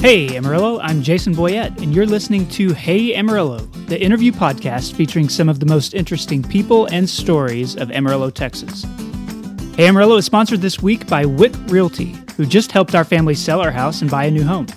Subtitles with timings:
[0.00, 3.58] Hey Amarillo, I'm Jason Boyett, and you're listening to Hey Amarillo,
[3.88, 8.86] the interview podcast featuring some of the most interesting people and stories of Amarillo, Texas.
[9.74, 13.60] Hey Amarillo is sponsored this week by Wieck Realty, who just helped our family sell
[13.60, 14.68] our house and buy a new home.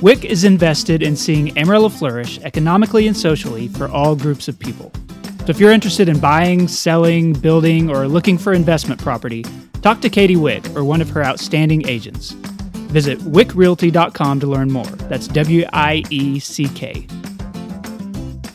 [0.00, 4.92] Wieck is invested in seeing Amarillo flourish economically and socially for all groups of people.
[5.40, 9.44] So if you're interested in buying, selling, building, or looking for investment property,
[9.82, 12.36] talk to Katie Wieck or one of her outstanding agents.
[12.94, 14.84] Visit wieckrealty.com to learn more.
[14.84, 17.08] That's W I E C K.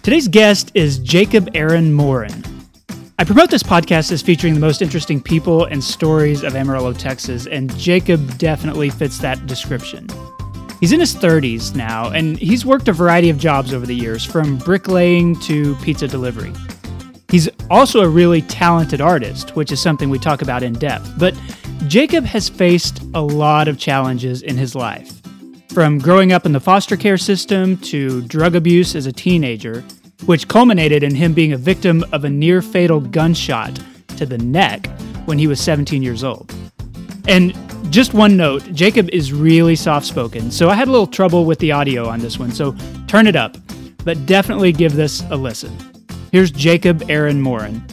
[0.01, 2.41] Today's guest is Jacob Aaron Morin.
[3.19, 7.47] I promote this podcast as featuring the most interesting people and stories of Amarillo, Texas,
[7.47, 10.07] and Jacob definitely fits that description.
[10.79, 14.23] He's in his 30s now, and he's worked a variety of jobs over the years,
[14.23, 16.53] from bricklaying to pizza delivery.
[17.27, 21.35] He's also a really talented artist, which is something we talk about in depth, but
[21.87, 25.21] Jacob has faced a lot of challenges in his life.
[25.69, 29.83] From growing up in the foster care system to drug abuse as a teenager,
[30.25, 33.79] which culminated in him being a victim of a near fatal gunshot
[34.17, 34.87] to the neck
[35.25, 36.53] when he was 17 years old.
[37.27, 37.55] And
[37.91, 41.59] just one note Jacob is really soft spoken, so I had a little trouble with
[41.59, 42.75] the audio on this one, so
[43.07, 43.57] turn it up,
[44.03, 45.75] but definitely give this a listen.
[46.31, 47.83] Here's Jacob Aaron Morin.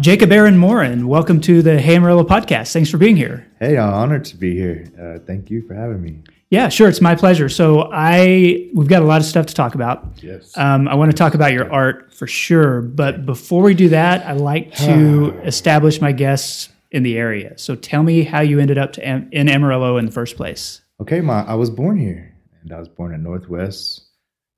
[0.00, 2.72] Jacob Aaron Morin, welcome to the Hey Amarillo podcast.
[2.72, 3.44] Thanks for being here.
[3.58, 4.86] Hey, I'm honored to be here.
[4.96, 6.22] Uh, thank you for having me.
[6.50, 6.88] Yeah, sure.
[6.88, 7.48] It's my pleasure.
[7.48, 10.06] So I we've got a lot of stuff to talk about.
[10.22, 10.56] Yes.
[10.56, 14.24] Um, I want to talk about your art for sure, but before we do that,
[14.24, 17.58] I like to establish my guests in the area.
[17.58, 20.80] So tell me how you ended up to Am- in Amarillo in the first place.
[21.00, 24.04] Okay, my I was born here, and I was born in Northwest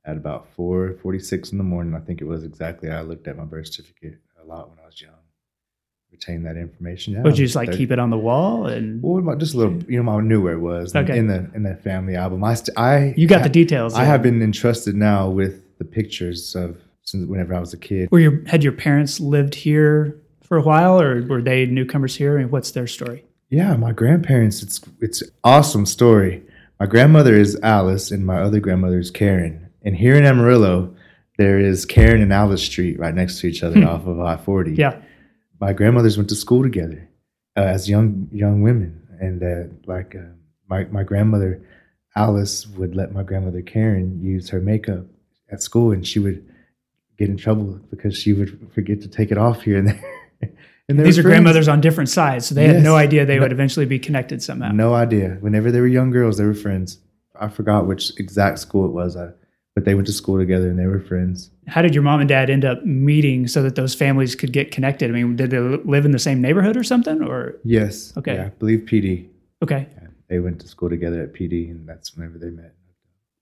[0.04, 1.94] at about 4:46 in the morning.
[1.94, 2.90] I think it was exactly.
[2.90, 5.12] I looked at my birth certificate a lot when I was young.
[6.20, 7.14] Retain that information.
[7.14, 9.82] Yeah, Would you just like keep it on the wall and Well, just a little.
[9.88, 11.16] You know, I knew where it was Okay.
[11.16, 12.44] in the in the family album.
[12.44, 13.94] I st- I you got the details?
[13.94, 14.08] I yeah.
[14.08, 18.10] have been entrusted now with the pictures of since whenever I was a kid.
[18.10, 22.36] Were your had your parents lived here for a while, or were they newcomers here?
[22.36, 23.24] And what's their story?
[23.48, 24.62] Yeah, my grandparents.
[24.62, 26.42] It's it's awesome story.
[26.78, 29.68] My grandmother is Alice, and my other grandmother is Karen.
[29.82, 30.94] And here in Amarillo,
[31.38, 34.72] there is Karen and Alice Street right next to each other off of I forty.
[34.72, 34.80] Hmm.
[34.80, 34.96] Yeah,
[35.60, 37.08] my grandmothers went to school together
[37.56, 40.32] uh, as young young women, and uh, like uh,
[40.68, 41.62] my my grandmother
[42.16, 45.04] Alice would let my grandmother Karen use her makeup
[45.50, 46.44] at school, and she would
[47.18, 50.02] get in trouble because she would forget to take it off here and there.
[50.88, 51.32] and these are friends.
[51.34, 54.42] grandmothers on different sides, so they had no idea they No- would eventually be connected
[54.42, 54.72] somehow.
[54.72, 55.36] No idea.
[55.40, 56.98] Whenever they were young girls, they were friends.
[57.38, 59.32] I forgot which exact school it was, uh,
[59.74, 61.50] but they went to school together and they were friends.
[61.68, 64.70] How did your mom and dad end up meeting so that those families could get
[64.72, 65.10] connected?
[65.10, 67.22] I mean, did they live in the same neighborhood or something?
[67.22, 68.12] Or Yes.
[68.16, 68.34] Okay.
[68.34, 69.28] Yeah, I believe PD.
[69.62, 72.74] okay, Yeah, they went to school together at PD, and that's whenever they met.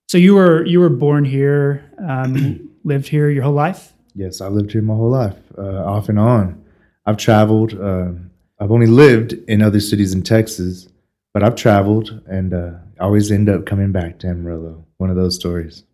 [0.09, 3.95] so you were you were born here, um, lived here your whole life.
[4.15, 6.63] Yes, I lived here my whole life, uh, off and on.
[7.07, 7.73] I've traveled.
[7.81, 10.89] Um, I've only lived in other cities in Texas,
[11.33, 14.85] but I've traveled and uh, always end up coming back to Amarillo.
[14.99, 15.85] One of those stories.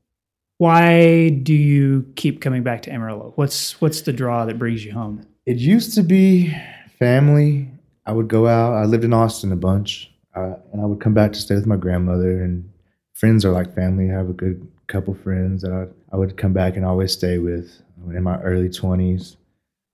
[0.58, 3.32] Why do you keep coming back to Amarillo?
[3.34, 5.26] What's what's the draw that brings you home?
[5.46, 6.54] It used to be
[6.98, 7.70] family.
[8.06, 8.74] I would go out.
[8.74, 11.66] I lived in Austin a bunch, uh, and I would come back to stay with
[11.66, 12.42] my grandmother.
[12.42, 12.70] And
[13.14, 14.10] friends are like family.
[14.10, 17.38] I have a good couple friends that I, I would come back and always stay
[17.38, 17.80] with.
[18.14, 19.36] In my early twenties,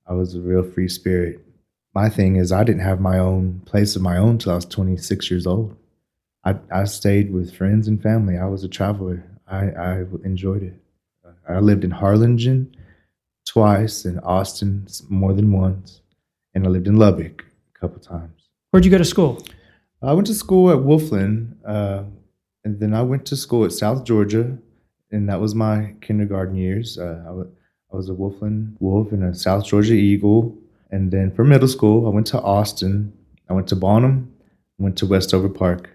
[0.07, 1.41] I was a real free spirit.
[1.95, 4.67] My thing is, I didn't have my own place of my own till I was
[4.67, 5.77] 26 years old.
[6.45, 8.37] I, I stayed with friends and family.
[8.39, 9.25] I was a traveler.
[9.51, 10.75] I, I enjoyed it.
[11.49, 12.75] I lived in Harlingen
[13.47, 16.03] twice, in Austin more than once,
[16.55, 17.45] and I lived in Lubbock
[17.75, 18.49] a couple times.
[18.71, 19.45] Where'd you go to school?
[20.03, 22.05] I went to school at Wolflin, uh,
[22.65, 24.57] and then I went to school at South Georgia,
[25.11, 26.99] and that was my kindergarten years.
[26.99, 27.25] Uh,
[27.93, 30.57] I, was a Wolflin Wolf and a South Georgia Eagle.
[30.93, 33.13] And then for middle school, I went to Austin.
[33.49, 34.33] I went to Bonham,
[34.79, 35.91] went to Westover Park.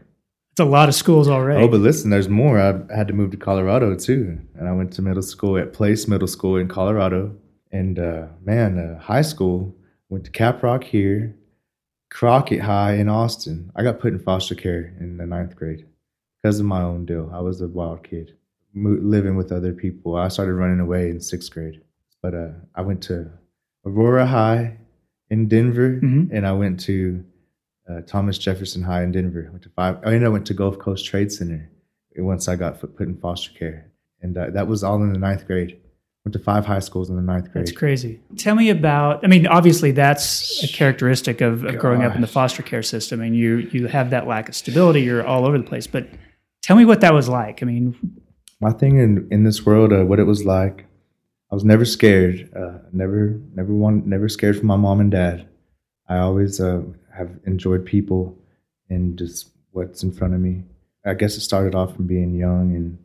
[0.55, 1.61] It's a lot of schools already.
[1.61, 2.57] Oh, but listen, there's more.
[2.61, 6.07] I had to move to Colorado too, and I went to middle school at Place
[6.07, 7.35] Middle School in Colorado.
[7.73, 9.75] And uh, man, uh, high school
[10.07, 11.35] went to Caprock here,
[12.09, 13.69] Crockett High in Austin.
[13.75, 15.85] I got put in foster care in the ninth grade
[16.41, 17.29] because of my own deal.
[17.33, 18.37] I was a wild kid,
[18.73, 20.15] living with other people.
[20.15, 21.81] I started running away in sixth grade,
[22.21, 23.29] but uh, I went to
[23.85, 24.77] Aurora High
[25.29, 26.29] in Denver, Mhm.
[26.31, 27.25] and I went to
[27.89, 29.47] uh, Thomas Jefferson High in Denver.
[29.51, 29.97] Went to five.
[30.03, 31.69] I ended up went to Gulf Coast Trade Center
[32.17, 33.91] once I got put put in foster care,
[34.21, 35.79] and uh, that was all in the ninth grade.
[36.23, 37.67] Went to five high schools in the ninth grade.
[37.67, 38.19] That's crazy.
[38.37, 39.23] Tell me about.
[39.23, 43.21] I mean, obviously, that's a characteristic of, of growing up in the foster care system,
[43.21, 45.01] and you you have that lack of stability.
[45.01, 45.85] You're all over the place.
[45.85, 46.07] But
[46.65, 47.61] Tell me what that was like.
[47.61, 47.95] I mean,
[48.59, 50.87] my thing in in this world, uh, what it was like.
[51.51, 52.49] I was never scared.
[52.55, 55.47] Uh, never, never one, never scared from my mom and dad.
[56.09, 56.81] I always uh,
[57.15, 58.37] have enjoyed people
[58.89, 60.63] and just what's in front of me.
[61.05, 62.97] I guess it started off from being young and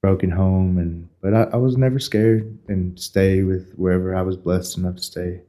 [0.00, 4.36] broken home, and but I, I was never scared and stay with wherever I was
[4.36, 5.40] blessed enough to stay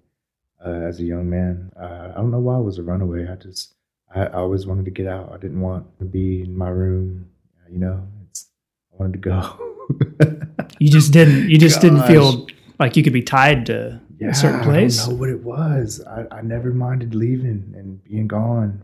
[0.66, 1.72] uh, as a young man.
[1.80, 3.28] Uh, I don't know why I was a runaway.
[3.28, 3.74] I just
[4.14, 5.32] I, I always wanted to get out.
[5.34, 7.30] I didn't want to be in my room.
[7.72, 8.48] You know, it's,
[8.94, 10.48] I wanted to go.
[10.80, 11.50] you just didn't.
[11.50, 11.82] You just Gosh.
[11.84, 12.48] didn't feel
[12.80, 15.00] like you could be tied to yeah, a certain place.
[15.00, 16.02] I don't know what it was.
[16.06, 18.84] I, I never minded leaving and being gone.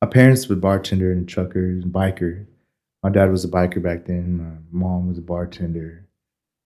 [0.00, 2.46] My parents were bartender and truckers and biker.
[3.02, 4.38] My dad was a biker back then.
[4.72, 6.06] My mom was a bartender.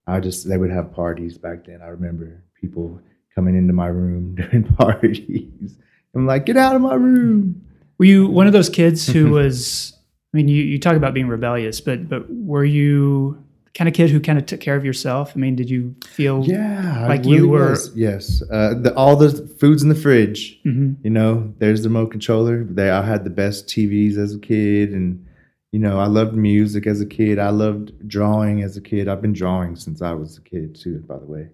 [0.07, 1.81] I just they would have parties back then.
[1.81, 3.01] I remember people
[3.33, 5.77] coming into my room during parties.
[6.15, 7.61] I'm like, get out of my room.
[7.97, 9.93] Were you one of those kids who was?
[10.33, 13.44] I mean, you, you talk about being rebellious, but but were you
[13.75, 15.33] kind of kid who kind of took care of yourself?
[15.35, 17.71] I mean, did you feel yeah like really you were?
[17.71, 17.95] Was.
[17.95, 20.59] Yes, uh, the, all the foods in the fridge.
[20.63, 21.03] Mm-hmm.
[21.03, 22.63] You know, there's the remote controller.
[22.63, 25.23] They I had the best TVs as a kid, and
[25.71, 27.37] you know, I loved music as a kid.
[27.37, 29.07] I loved drawing as a kid.
[29.07, 30.99] I've been drawing since I was a kid too.
[30.99, 31.49] By the way,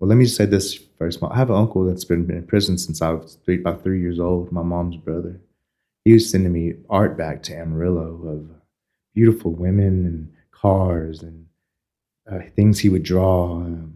[0.00, 1.22] well, let me just say this first.
[1.22, 4.18] I have an uncle that's been in prison since I was three, about three years
[4.18, 4.50] old.
[4.50, 5.40] My mom's brother.
[6.04, 8.48] He was sending me art back to Amarillo of
[9.14, 11.46] beautiful women and cars and
[12.30, 13.56] uh, things he would draw.
[13.56, 13.94] Um,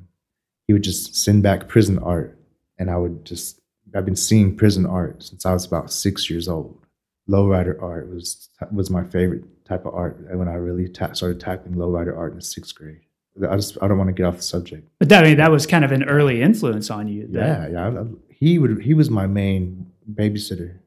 [0.67, 2.39] he would just send back prison art,
[2.79, 3.61] and I would just.
[3.95, 6.85] I've been seeing prison art since I was about six years old.
[7.29, 11.77] Lowrider art was was my favorite type of art when I really ta- started tackling
[11.77, 13.01] lowrider art in the sixth grade.
[13.49, 14.89] I just I don't want to get off the subject.
[14.99, 17.27] But that, I mean, that was kind of an early influence on you.
[17.29, 17.41] That.
[17.41, 17.87] Yeah, yeah.
[17.87, 20.79] I, I, he would he was my main babysitter.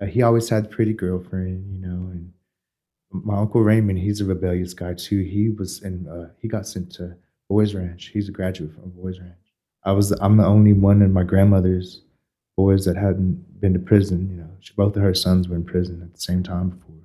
[0.00, 2.32] Uh, he always had a pretty girlfriend, you know, and
[3.12, 5.20] my uncle Raymond, he's a rebellious guy too.
[5.20, 7.16] He was in, uh, he got sent to
[7.48, 8.10] Boys Ranch.
[8.12, 9.34] He's a graduate from Boys Ranch.
[9.84, 12.02] I was, I'm the only one in my grandmother's
[12.56, 14.28] boys that hadn't been to prison.
[14.30, 16.96] You know, she, both of her sons were in prison at the same time before.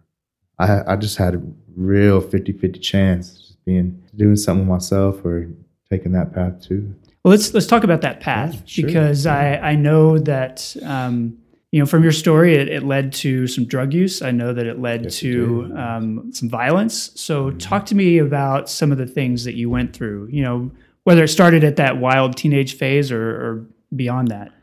[0.59, 1.41] I, I just had a
[1.75, 5.49] real 50 50 chance just being, doing something myself or
[5.89, 6.93] taking that path too.
[7.23, 8.85] Well, let's, let's talk about that path yeah, sure.
[8.85, 9.59] because yeah.
[9.63, 11.39] I, I know that, um,
[11.75, 14.21] you know, from your story, it, it, led to some drug use.
[14.21, 17.11] I know that it led yes, to it um, some violence.
[17.15, 17.57] So, mm-hmm.
[17.57, 20.29] talk to me about some of the things that you went through.
[20.31, 20.71] You know,
[21.03, 24.53] whether it started at that wild teenage phase or, or beyond that.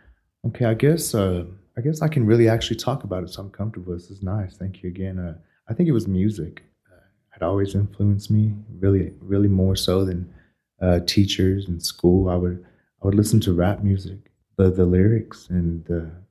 [0.46, 1.44] Okay, I guess uh,
[1.76, 3.92] I guess I can really actually talk about it, so I'm comfortable.
[3.92, 4.56] This is nice.
[4.56, 5.18] Thank you again.
[5.18, 5.34] Uh,
[5.68, 10.32] I think it was music uh, had always influenced me, really, really more so than
[10.80, 12.30] uh, teachers in school.
[12.30, 12.64] I would
[13.02, 16.21] I would listen to rap music, the the lyrics and the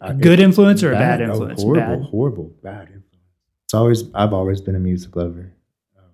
[0.00, 1.60] a good influence or bad, a bad influence?
[1.60, 2.10] Oh, horrible, bad.
[2.10, 3.06] horrible, bad influence.
[3.64, 5.52] It's always I've always been a music lover.
[5.96, 6.04] Um,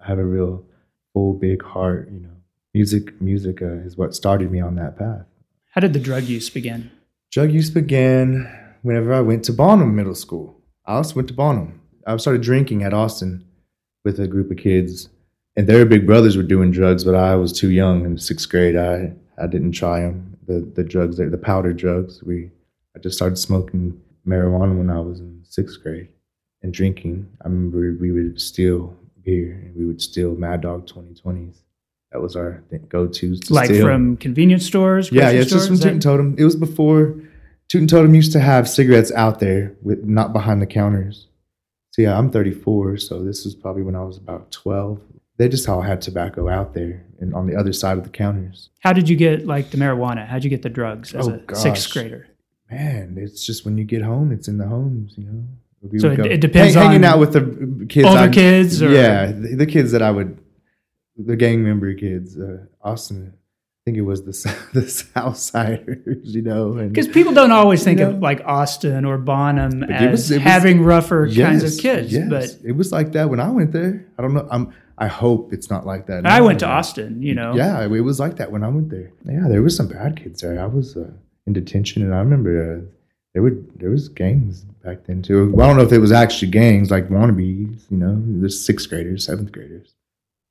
[0.00, 0.64] I have a real
[1.12, 2.10] full, big heart.
[2.12, 2.36] You know,
[2.74, 5.26] music, music uh, is what started me on that path.
[5.70, 6.90] How did the drug use begin?
[7.30, 8.48] Drug use began
[8.82, 10.60] whenever I went to Bonham Middle School.
[10.86, 11.80] I also went to Bonham.
[12.06, 13.44] I started drinking at Austin
[14.04, 15.08] with a group of kids,
[15.56, 18.76] and their big brothers were doing drugs, but I was too young in sixth grade.
[18.76, 19.12] I
[19.42, 20.36] I didn't try them.
[20.46, 22.22] The the drugs, the powder drugs.
[22.22, 22.50] We
[22.98, 26.08] I just started smoking marijuana when I was in sixth grade
[26.62, 27.28] and drinking.
[27.40, 31.58] I remember we would steal beer and we would steal Mad Dog 2020s.
[32.10, 33.40] That was our go-tos.
[33.40, 33.86] To like steal.
[33.86, 35.12] from convenience stores.
[35.12, 36.34] Yeah, yeah, it's just from Toot'n Totem.
[36.38, 37.20] It was before
[37.68, 41.28] Toot and Totem used to have cigarettes out there with not behind the counters.
[41.92, 45.00] So yeah, I'm 34, so this was probably when I was about 12.
[45.36, 48.70] They just all had tobacco out there and on the other side of the counters.
[48.80, 50.26] How did you get like the marijuana?
[50.26, 51.62] How'd you get the drugs as oh, a gosh.
[51.62, 52.26] sixth grader?
[52.70, 55.44] Man, it's just when you get home, it's in the homes, you know.
[55.80, 58.90] We so it, it, depends hang, hanging out with the kids, older I, kids, or?
[58.90, 60.36] yeah, the, the, kids that I would,
[61.16, 63.32] the gang member kids, uh, Austin.
[63.32, 64.32] I think it was the
[64.72, 69.84] the Southsiders, you know, because people don't always think of know, like Austin or Bonham
[69.84, 72.28] as it was, it having was, rougher yes, kinds of kids, yes.
[72.28, 74.04] but it was like that when I went there.
[74.18, 74.48] I don't know.
[74.50, 74.74] I'm.
[75.00, 76.26] I hope it's not like that.
[76.26, 77.54] I went to Austin, you know.
[77.54, 79.12] Yeah, it was like that when I went there.
[79.24, 80.60] Yeah, there was some bad kids there.
[80.60, 80.96] I was.
[80.96, 81.12] Uh,
[81.48, 82.86] in detention, and I remember uh,
[83.34, 85.50] there were there was gangs back then too.
[85.52, 88.88] Well, I don't know if it was actually gangs like wannabes, you know, there's sixth
[88.88, 89.94] graders, seventh graders.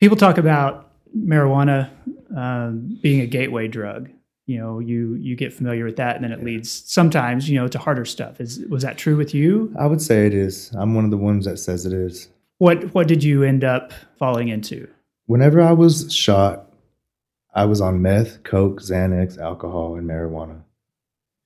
[0.02, 1.90] People talk about marijuana
[2.36, 4.10] uh, being a gateway drug.
[4.46, 6.46] You know, you you get familiar with that, and then it yeah.
[6.46, 8.40] leads sometimes, you know, to harder stuff.
[8.40, 9.74] Is was that true with you?
[9.78, 10.72] I would say it is.
[10.74, 12.30] I'm one of the ones that says it is.
[12.58, 14.88] What what did you end up falling into?
[15.26, 16.72] Whenever I was shot,
[17.54, 20.62] I was on meth, coke, Xanax, alcohol, and marijuana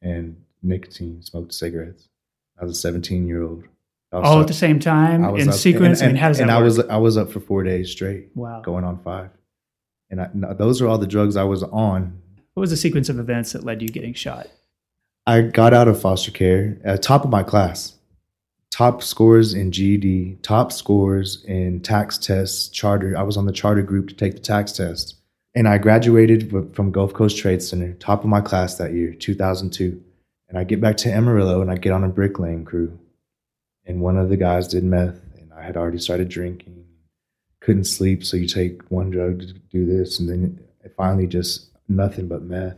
[0.01, 2.09] and nicotine, smoked cigarettes.
[2.59, 3.63] I was a 17 year old.
[4.11, 6.01] All up- at the same time in up- sequence.
[6.01, 6.63] And, I mean, how does that and I work?
[6.65, 8.61] was I was up for four days straight, wow.
[8.61, 9.29] going on five.
[10.09, 12.19] And I, no, those are all the drugs I was on.
[12.53, 14.47] What was the sequence of events that led you getting shot?
[15.25, 17.93] I got out of foster care at top of my class,
[18.71, 23.17] top scores in GED, top scores in TAKS tests, charter.
[23.17, 25.15] I was on the charter group to take the TAKS test,
[25.55, 30.01] and I graduated from Gulf Coast Trade Center, top of my class that year, 2002.
[30.49, 32.99] And I get back to Amarillo, and I get on a bricklaying crew,
[33.85, 36.85] and one of the guys did meth, and I had already started drinking,
[37.61, 41.69] couldn't sleep, so you take one drug to do this, and then it finally just
[41.87, 42.77] nothing but meth.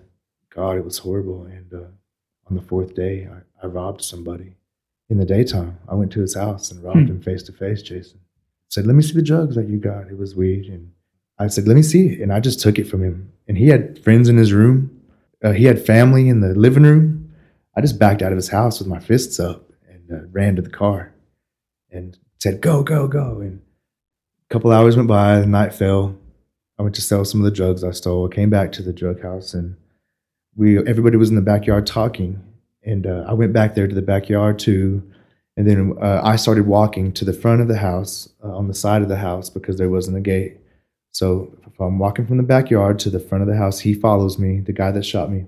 [0.54, 1.74] God, it was horrible, and.
[1.74, 1.88] Uh,
[2.50, 4.58] on the fourth day, I, I robbed somebody
[5.10, 5.78] in the daytime.
[5.88, 7.06] I went to his house and robbed Hmm.
[7.08, 8.20] him face to face, Jason.
[8.68, 10.08] Said, Let me see the drugs that you got.
[10.10, 10.66] It was weed.
[10.66, 10.92] And
[11.44, 12.22] I said, Let me see.
[12.22, 13.32] And I just took it from him.
[13.48, 15.02] And he had friends in his room,
[15.44, 17.34] uh, he had family in the living room.
[17.76, 20.62] I just backed out of his house with my fists up and uh, ran to
[20.62, 21.14] the car
[21.92, 23.40] and said, Go, go, go.
[23.42, 23.62] And
[24.50, 26.18] a couple hours went by, the night fell.
[26.80, 28.28] I went to sell some of the drugs I stole.
[28.28, 29.76] I came back to the drug house and
[30.56, 32.42] we everybody was in the backyard talking,
[32.84, 35.04] and uh, I went back there to the backyard too,
[35.58, 38.74] and then uh, I started walking to the front of the house uh, on the
[38.74, 40.58] side of the house because there wasn't a gate.
[41.14, 44.38] So if I'm walking from the backyard to the front of the house, he follows
[44.38, 44.60] me.
[44.60, 45.46] The guy that shot me,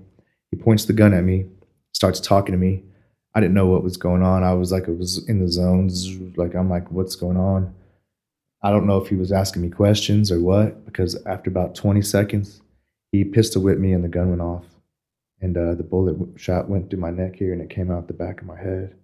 [0.50, 1.46] he points the gun at me,
[1.92, 2.82] starts talking to me.
[3.34, 4.42] I didn't know what was going on.
[4.42, 6.16] I was like, it was in the zones.
[6.36, 7.74] Like I'm like, what's going on?
[8.62, 12.00] I don't know if he was asking me questions or what, because after about 20
[12.00, 12.62] seconds,
[13.12, 14.64] he pistol whipped me and the gun went off
[15.40, 18.14] and uh, the bullet shot went through my neck here and it came out the
[18.14, 18.94] back of my head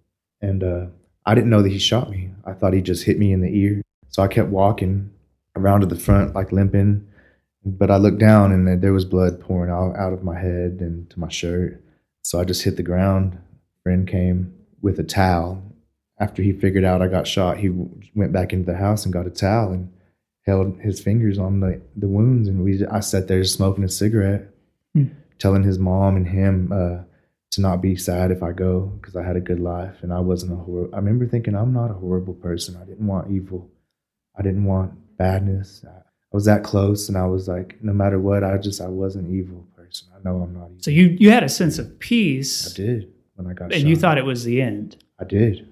[0.41, 0.85] and uh,
[1.25, 3.57] i didn't know that he shot me i thought he just hit me in the
[3.57, 5.11] ear so i kept walking
[5.55, 7.05] around to the front like limping
[7.65, 11.09] but i looked down and there was blood pouring out, out of my head and
[11.09, 11.81] to my shirt
[12.21, 13.37] so i just hit the ground
[13.83, 15.61] friend came with a towel
[16.19, 17.69] after he figured out i got shot he
[18.15, 19.91] went back into the house and got a towel and
[20.45, 24.49] held his fingers on the, the wounds and we i sat there smoking a cigarette
[25.39, 27.03] telling his mom and him uh,
[27.51, 30.19] to not be sad if I go because I had a good life and I
[30.19, 30.93] wasn't a horrible.
[30.93, 32.77] I remember thinking I'm not a horrible person.
[32.81, 33.69] I didn't want evil.
[34.37, 35.83] I didn't want badness.
[35.87, 36.01] I,
[36.31, 39.35] was that close, and I was like, no matter what, I just I wasn't an
[39.37, 40.07] evil person.
[40.15, 40.77] I know I'm not evil.
[40.81, 42.73] So you you had a sense of peace.
[42.73, 43.87] I did when I got and shot.
[43.87, 44.97] you thought it was the end.
[45.19, 45.67] I did.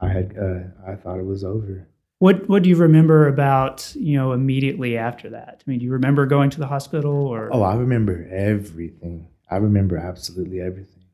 [0.00, 0.36] I had.
[0.36, 1.86] Uh, I thought it was over.
[2.18, 5.62] What what do you remember about you know immediately after that?
[5.64, 9.28] I mean, do you remember going to the hospital, or Oh, I remember everything.
[9.50, 11.04] I remember absolutely everything.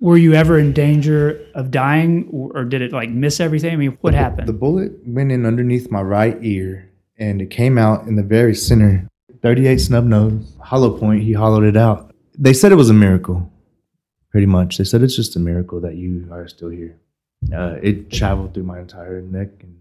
[0.00, 3.72] were you ever in danger of dying, or, or did it like miss everything?
[3.72, 4.48] I mean, what The happened?
[4.48, 6.88] The bullet went in underneath my right ear
[7.22, 9.08] and it came out in the very center.
[9.42, 12.14] 38 snub nose, hollow point, he hollowed it out.
[12.38, 13.50] They said it was a miracle,
[14.30, 14.78] pretty much.
[14.78, 16.98] They said it's just a miracle that you are still here.
[17.52, 19.76] Uh, it traveled through my entire neck and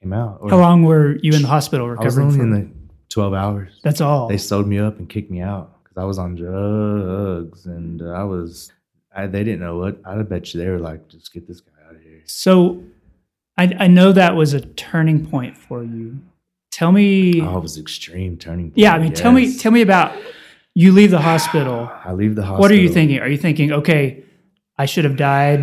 [0.00, 0.38] came out.
[0.40, 2.54] Or How long were you in the hospital I was recovering only from?
[2.54, 2.74] in the
[3.10, 3.80] 12 hours.
[3.82, 4.28] That's all.
[4.28, 8.12] They sewed me up and kicked me out because I was on drugs and uh,
[8.12, 8.72] I was.
[9.14, 10.00] I, they didn't know what.
[10.06, 12.22] I bet you they were like, just get this guy out of here.
[12.24, 12.82] So,
[13.58, 16.18] I, I know that was a turning point for you.
[16.72, 18.70] Tell me, Oh, it was extreme turning.
[18.70, 18.78] Point.
[18.78, 20.16] yeah, I mean, tell me, tell me about
[20.74, 21.90] you leave the hospital.
[22.04, 22.60] I leave the hospital.
[22.60, 23.18] What are you thinking?
[23.20, 24.24] Are you thinking, okay,
[24.78, 25.62] I should have died.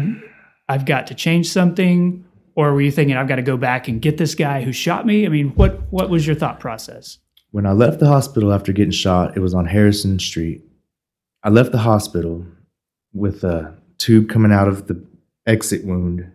[0.69, 2.23] I've got to change something,
[2.55, 5.05] or were you thinking I've got to go back and get this guy who shot
[5.05, 5.25] me?
[5.25, 7.17] I mean, what what was your thought process?
[7.51, 10.61] When I left the hospital after getting shot, it was on Harrison Street.
[11.43, 12.45] I left the hospital
[13.13, 15.03] with a tube coming out of the
[15.47, 16.31] exit wound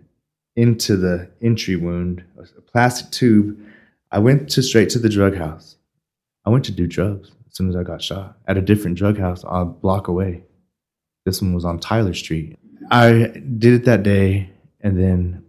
[0.57, 3.57] into the entry wound, a plastic tube.
[4.15, 5.75] I went to straight to the drug house.
[6.47, 9.19] I went to do drugs as soon as I got shot at a different drug
[9.19, 10.45] house a block away.
[11.25, 12.57] This one was on Tyler Street.
[12.93, 14.51] I did it that day,
[14.83, 15.45] and then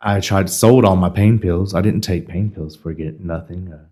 [0.00, 1.74] I tried sold all my pain pills.
[1.74, 3.72] I didn't take pain pills for get nothing.
[3.72, 3.86] Uh,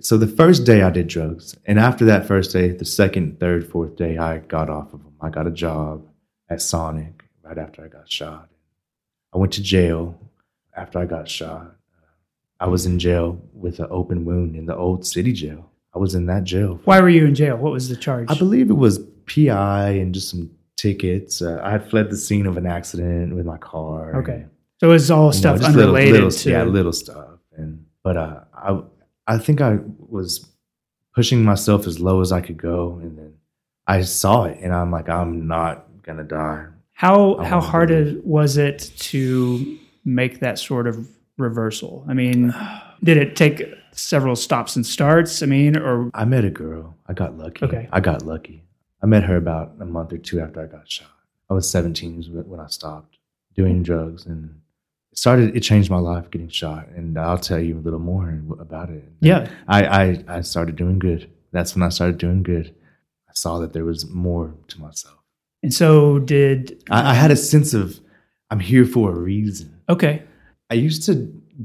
[0.00, 3.70] so the first day I did drugs, and after that first day, the second, third,
[3.70, 5.14] fourth day, I got off of them.
[5.20, 6.04] I got a job
[6.50, 8.48] at Sonic right after I got shot.
[9.32, 10.18] I went to jail
[10.74, 11.77] after I got shot.
[12.60, 15.70] I was in jail with an open wound in the old city jail.
[15.94, 16.80] I was in that jail.
[16.84, 17.56] Why were you in jail?
[17.56, 18.26] What was the charge?
[18.30, 21.40] I believe it was PI and just some tickets.
[21.42, 24.16] Uh, I had fled the scene of an accident with my car.
[24.16, 24.46] Okay.
[24.80, 26.50] so it was all you know, stuff just little- unrelated little, to.
[26.50, 27.30] yeah, little stuff.
[27.56, 28.80] And but uh, I
[29.26, 30.46] I think I was
[31.14, 33.34] pushing myself as low as I could go, and then
[33.86, 36.66] I saw it, and I'm like, I'm not gonna die.
[36.92, 42.04] How how hard it, was it to make that sort of reversal?
[42.08, 42.54] I mean,
[43.02, 45.42] did it take several stops and starts?
[45.42, 46.96] I mean, or I met a girl.
[47.06, 47.64] I got lucky.
[47.64, 47.88] Okay.
[47.92, 48.64] I got lucky.
[49.02, 51.08] I met her about a month or two after I got shot.
[51.50, 53.16] I was 17 when I stopped
[53.54, 54.60] doing drugs, and
[55.14, 58.90] started it changed my life getting shot, and I'll tell you a little more about
[58.90, 59.04] it.
[59.20, 59.48] Yeah.
[59.66, 61.30] I I, I started doing good.
[61.52, 62.74] That's when I started doing good.
[63.28, 65.14] I saw that there was more to myself.
[65.62, 68.00] And so did I, I had a sense of
[68.50, 69.80] I'm here for a reason.
[69.88, 70.22] okay.
[70.70, 71.14] I used to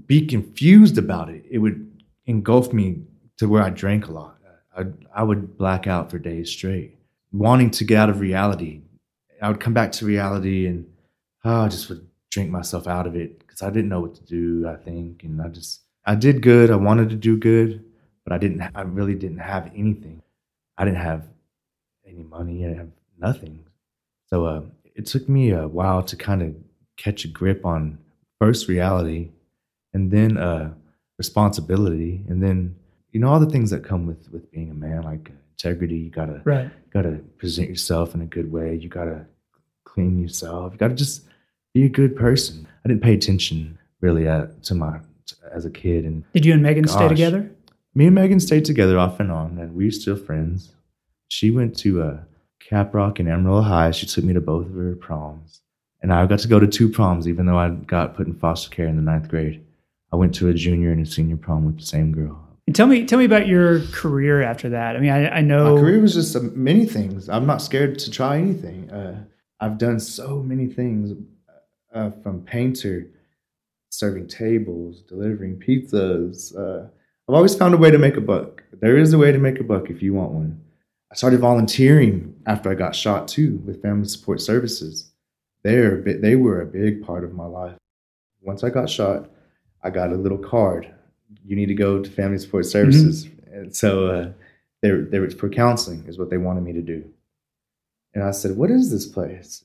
[0.05, 1.45] be confused about it.
[1.49, 3.03] It would engulf me
[3.37, 4.37] to where I drank a lot.
[4.75, 6.97] I, I would black out for days straight,
[7.31, 8.81] wanting to get out of reality.
[9.41, 10.87] I would come back to reality and
[11.43, 14.23] oh, I just would drink myself out of it because I didn't know what to
[14.23, 15.23] do, I think.
[15.23, 16.71] And I just, I did good.
[16.71, 17.83] I wanted to do good,
[18.23, 20.21] but I didn't, I really didn't have anything.
[20.77, 21.27] I didn't have
[22.07, 22.65] any money.
[22.65, 23.65] I didn't have nothing.
[24.27, 24.61] So uh,
[24.95, 26.55] it took me a while to kind of
[26.97, 27.99] catch a grip on
[28.43, 29.29] first reality
[29.93, 30.73] and then uh,
[31.17, 32.75] responsibility and then
[33.11, 35.95] you know all the things that come with with being a man like uh, integrity
[36.05, 36.65] you gotta Right.
[36.65, 39.25] you gotta present yourself in a good way you gotta
[39.85, 41.25] clean yourself you gotta just
[41.73, 44.99] be a good person i didn't pay attention really at, to my
[45.57, 47.49] as a kid and Did you and Megan stay together?
[47.95, 50.71] me and Megan stayed together off and on, and we are still friends.
[51.29, 52.17] She went to uh,
[52.67, 53.91] Caprock and Amarillo High.
[53.91, 55.61] She took me to both of her proms,
[56.03, 58.69] and I got to go to two proms, even though I got put in foster
[58.69, 59.65] care in the ninth grade.
[60.11, 62.39] I went to a junior and a senior prom with the same girl.
[62.67, 64.95] And tell me tell me about your career after that.
[64.95, 67.29] I mean, I, I know My career was just uh, many things.
[67.29, 68.91] I'm not scared to try anything.
[68.91, 69.23] Uh,
[69.59, 71.17] I've done so many things,
[71.93, 73.07] uh, from painter,
[73.89, 76.55] serving tables, delivering pizzas.
[76.55, 76.87] Uh,
[77.29, 78.63] I've always found a way to make a buck.
[78.73, 80.61] There is a way to make a buck if you want one.
[81.11, 85.12] I started volunteering after I got shot too with Family Support Services.
[85.63, 87.77] They're they were a big part of my life.
[88.41, 89.29] Once I got shot,
[89.81, 90.93] I got a little card.
[91.45, 94.31] You need to go to Family Support Services, and so uh,
[94.81, 97.09] they they were for counseling is what they wanted me to do.
[98.13, 99.63] And I said, "What is this place?"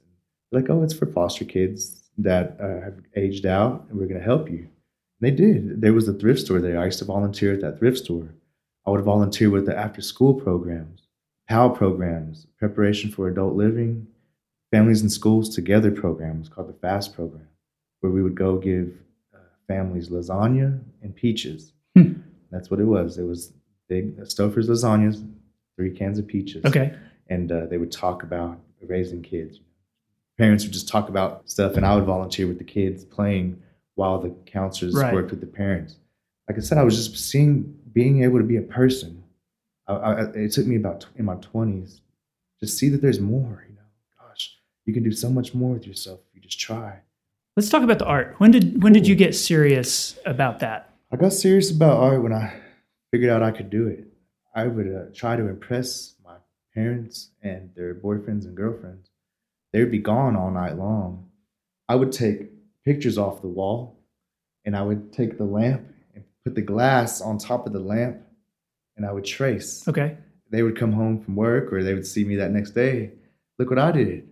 [0.51, 4.21] They're like, "Oh, it's for foster kids that uh, have aged out, and we're going
[4.21, 4.69] to help you."
[5.21, 5.81] And they did.
[5.81, 6.81] There was a thrift store there.
[6.81, 8.35] I used to volunteer at that thrift store.
[8.87, 11.03] I would volunteer with the after-school programs,
[11.49, 14.07] PAL programs, preparation for adult living,
[14.71, 17.49] families and schools together programs called the FAST program,
[18.01, 18.93] where we would go give
[19.35, 21.73] uh, families lasagna and peaches.
[21.97, 22.15] Hmm.
[22.51, 23.19] That's what it was.
[23.19, 23.53] It was
[23.89, 25.27] big Stouffer's lasagnas,
[25.77, 26.95] three cans of peaches okay.
[27.29, 29.61] and uh, they would talk about raising kids.
[30.39, 33.61] Parents would just talk about stuff, and I would volunteer with the kids playing
[33.97, 35.13] while the counselors Right.
[35.13, 35.97] worked with the parents.
[36.49, 39.25] Like I said, I was just seeing, being able to be a person.
[39.89, 42.01] I, I, it took me about tw- in my twenties
[42.61, 43.65] to see that there's more.
[44.89, 47.01] You know, gosh, you can do so much more with yourself if you just try.
[47.57, 48.35] Let's talk about the art.
[48.39, 50.91] When did when did you get serious about that?
[51.13, 52.55] I got serious about art when I
[53.11, 54.07] figured out I could do it.
[54.55, 56.37] I would uh, try to impress my
[56.75, 59.11] parents and their boyfriends and girlfriends.
[59.73, 61.29] They would be gone all night long.
[61.89, 62.51] I would take
[62.85, 63.99] pictures off the wall
[64.65, 65.83] and I would take the lamp
[66.15, 68.19] and put the glass on top of the lamp
[68.97, 69.87] and I would trace.
[69.89, 70.17] Okay.
[70.51, 73.13] They would come home from work or they would see me that next day.
[73.59, 74.29] Look what I did.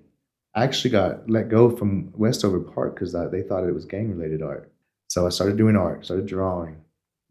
[0.56, 4.40] I actually got let go from Westover Park because they thought it was gang related
[4.40, 4.72] art.
[5.08, 6.78] So I started doing art, started drawing,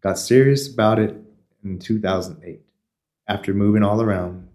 [0.02, 1.16] got serious about it
[1.64, 2.62] in 2008
[3.28, 4.48] after moving all around.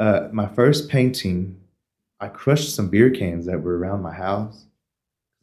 [0.00, 1.60] Uh, my first painting,
[2.18, 4.66] I crushed some beer cans that were around my house.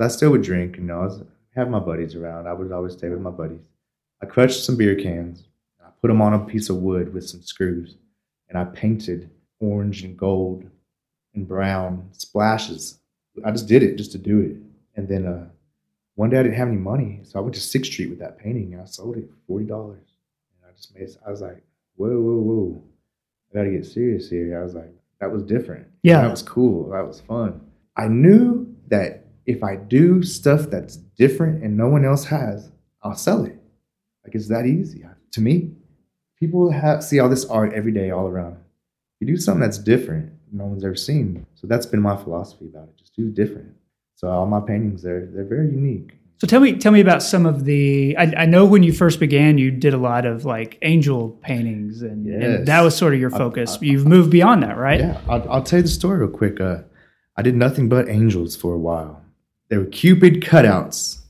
[0.01, 1.23] I still would drink, you know, I was,
[1.55, 2.47] have my buddies around.
[2.47, 3.65] I would always stay with my buddies.
[4.21, 5.45] I crushed some beer cans.
[5.81, 7.95] I put them on a piece of wood with some screws,
[8.49, 9.29] and I painted
[9.61, 10.69] orange and gold
[11.33, 12.99] and brown splashes.
[13.43, 14.55] I just did it just to do it.
[14.95, 15.47] And then uh,
[16.15, 18.37] one day I didn't have any money, so I went to Sixth Street with that
[18.37, 20.07] painting and I sold it for forty dollars.
[20.61, 21.09] And I just made.
[21.25, 21.63] I was like,
[21.95, 22.83] whoa, whoa, whoa!
[23.51, 24.59] I got to get serious here.
[24.59, 25.87] I was like, that was different.
[26.03, 26.21] Yeah.
[26.21, 26.91] that was cool.
[26.91, 27.61] That was fun.
[27.95, 32.71] I knew that if I do stuff that's different and no one else has,
[33.03, 33.57] I'll sell it.
[34.23, 35.71] Like it's that easy to me.
[36.39, 38.57] People have, see all this art every day all around.
[39.19, 41.45] You do something that's different, no one's ever seen.
[41.55, 42.97] So that's been my philosophy about it.
[42.97, 43.73] Just do different.
[44.15, 46.11] So all my paintings, they're they're very unique.
[46.37, 48.15] So tell me tell me about some of the.
[48.17, 52.01] I, I know when you first began, you did a lot of like angel paintings,
[52.01, 53.77] and, and that was sort of your focus.
[53.81, 54.99] I- You've moved beyond that, right?
[54.99, 56.59] Yeah, I'll, I'll tell you the story real quick.
[56.59, 56.79] Uh,
[57.37, 59.21] I did nothing but angels for a while.
[59.69, 61.21] They were Cupid cutouts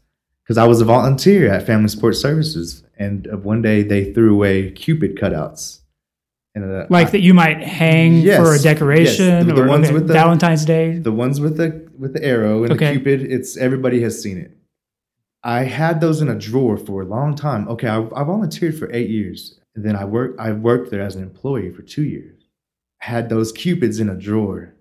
[0.44, 4.34] because I was a volunteer at Family Support Services, and uh, one day they threw
[4.34, 5.80] away Cupid cutouts.
[6.56, 8.64] And uh, Like I- that you might hang Yes, for a yes.
[8.64, 10.98] decoration The- the or ones okay, with the- Valentine's Day.
[11.00, 12.94] the ones with the with the arrow and Okay.
[12.94, 14.52] the cupid it's everybody has seen it
[15.44, 18.92] i had those in a drawer for a long time okay i, I volunteered for
[18.92, 22.40] eight years and then i worked i worked there as an employee for two years
[23.00, 24.74] had those cupids in a drawer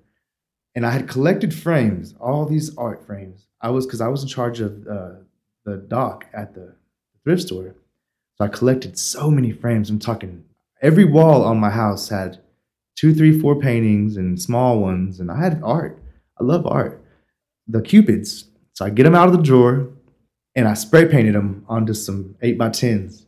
[0.75, 4.29] and i had collected frames all these art frames i was because i was in
[4.29, 5.11] charge of uh,
[5.67, 6.75] the dock at the
[7.23, 7.75] thrift store.
[8.37, 9.91] So I collected so many frames.
[9.91, 10.43] I'm talking
[10.83, 12.41] every wall on my house had
[12.97, 16.03] two, three, four paintings and small ones, and I had art.
[16.39, 17.03] I love art.
[17.69, 18.47] The cupids.
[18.75, 19.89] So I get them out of the drawer,
[20.55, 23.27] and I spray painted them onto some eight by tens.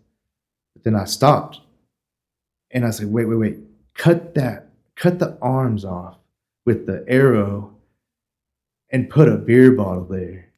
[0.74, 1.60] But then I stopped,
[2.70, 3.58] and I said, "Wait, wait, wait!
[3.94, 4.70] Cut that!
[4.96, 6.18] Cut the arms off
[6.66, 7.76] with the arrow,
[8.90, 10.52] and put a beer bottle there,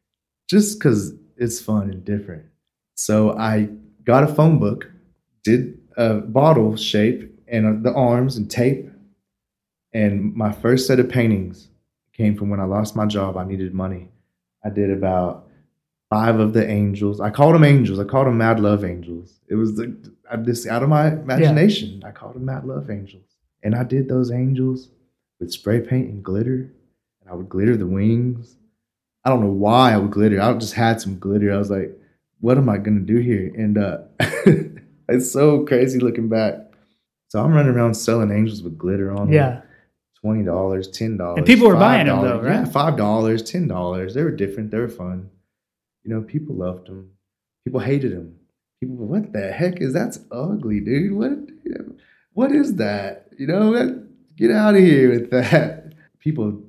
[0.49, 2.47] just because it's fun and different."
[2.95, 3.69] So I
[4.05, 4.91] got a phone book,
[5.45, 8.89] did a bottle shape and the arms and tape.
[9.93, 11.69] And my first set of paintings
[12.13, 13.37] came from when I lost my job.
[13.37, 14.09] I needed money.
[14.65, 15.49] I did about
[16.11, 17.21] five of the angels.
[17.21, 17.99] I called them angels.
[17.99, 19.41] I called them Mad Love Angels.
[19.49, 19.97] It was the,
[20.45, 22.01] just out of my imagination.
[22.01, 22.09] Yeah.
[22.09, 23.25] I called them Mad Love Angels.
[23.63, 24.91] And I did those angels
[25.41, 26.73] with spray paint and glitter.
[27.21, 28.57] And I would glitter the wings.
[29.25, 30.41] I don't know why I would glitter.
[30.41, 31.53] I just had some glitter.
[31.53, 31.99] I was like,
[32.41, 33.53] what am I gonna do here?
[33.57, 33.99] And uh,
[35.09, 36.55] it's so crazy looking back.
[37.29, 39.33] So I'm running around selling angels with glitter on them.
[39.33, 39.63] Yeah.
[40.21, 41.39] Twenty dollars, ten dollars.
[41.39, 42.61] And people were buying them though, right?
[42.61, 44.15] Yeah, five dollars, ten dollars.
[44.15, 44.71] They were different.
[44.71, 45.31] They were fun.
[46.05, 47.11] You know, people loved them.
[47.65, 48.37] People hated them.
[48.81, 51.13] People, what the heck is that's ugly, dude?
[51.13, 51.33] What?
[52.33, 53.29] What is that?
[53.39, 54.05] You know,
[54.37, 55.95] get out of here with that.
[56.19, 56.63] People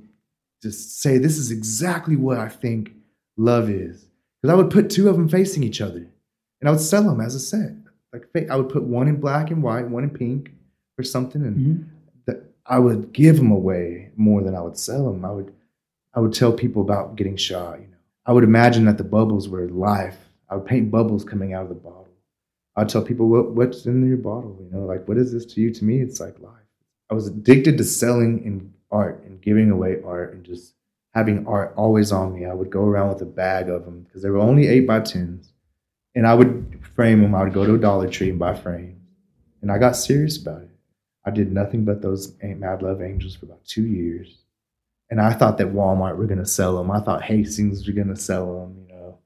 [0.61, 2.91] just say this is exactly what I think
[3.37, 4.07] love is.
[4.41, 6.07] Because I would put two of them facing each other,
[6.61, 7.73] and I would sell them as a set.
[8.33, 10.51] Like I would put one in black and white, one in pink,
[10.97, 11.89] or something, and mm-hmm.
[12.25, 15.23] that I would give them away more than I would sell them.
[15.23, 15.53] I would,
[16.13, 17.79] I would tell people about getting shot.
[17.79, 20.17] You know, I would imagine that the bubbles were life.
[20.49, 22.07] I would paint bubbles coming out of the bottle.
[22.75, 24.57] I'd tell people what, what's in your bottle.
[24.61, 25.73] You know, like what is this to you?
[25.73, 26.53] To me, it's like life.
[27.09, 30.73] I was addicted to selling in art and giving away art and just
[31.13, 32.45] having art always on me.
[32.45, 34.99] I would go around with a bag of them because they were only eight by
[34.99, 35.51] tens,
[36.17, 37.35] and I would frame them.
[37.35, 38.99] I would go to a Dollar Tree and buy frames,
[39.61, 40.69] and I got serious about it.
[41.23, 44.43] I did nothing but those Mad Love Angels for about two years,
[45.11, 46.89] and I thought that Walmart were gonna sell them.
[46.89, 48.77] I thought Hastings were gonna sell them.
[48.81, 49.19] You know,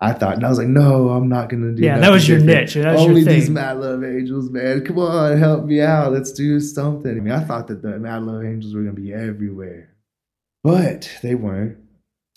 [0.00, 1.82] I thought, and I was like, no, I'm not gonna do.
[1.82, 1.82] That.
[1.82, 2.60] Yeah, that was your different.
[2.60, 2.74] niche.
[2.74, 4.84] That was Only your these Mad Love Angels, man.
[4.84, 6.12] Come on, help me out.
[6.12, 7.10] Let's do something.
[7.10, 9.90] I mean, I thought that the Mad Love Angels were gonna be everywhere
[10.62, 11.78] but they weren't.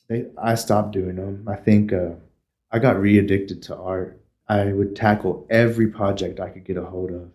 [0.07, 1.47] They I stopped doing them.
[1.47, 2.11] I think uh,
[2.73, 4.19] I got re-addicted to art.
[4.49, 7.31] I would tackle every project I could get a hold of,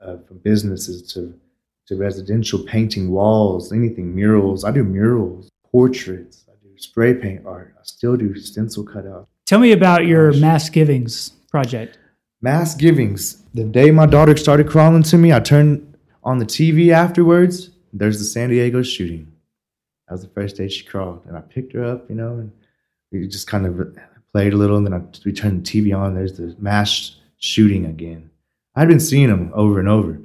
[0.00, 1.38] uh, from businesses to
[1.86, 4.64] to residential painting walls, anything murals.
[4.64, 6.44] I do murals, portraits.
[6.48, 7.74] I do spray paint art.
[7.78, 9.26] I still do stencil cutouts.
[9.44, 11.98] Tell me about your mass givings project.
[12.42, 13.42] Mass givings.
[13.54, 17.70] The day my daughter started crawling to me, I turned on the TV afterwards.
[17.92, 19.32] There's the San Diego shooting.
[20.08, 22.52] That was the first day she crawled, and I picked her up, you know, and
[23.12, 23.96] we just kind of
[24.36, 26.14] played a little, and then I, we turned the TV on.
[26.14, 28.28] There's the mass shooting again.
[28.74, 30.20] I'd been seeing them over and over.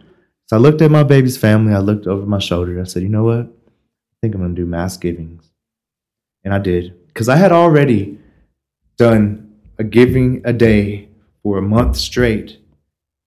[0.47, 1.73] So I looked at my baby's family.
[1.73, 2.81] I looked over my shoulder.
[2.81, 3.45] I said, you know what?
[3.45, 5.49] I think I'm going to do mass givings.
[6.43, 7.07] And I did.
[7.07, 8.19] Because I had already
[8.97, 11.07] done a giving a day
[11.41, 12.59] for a month straight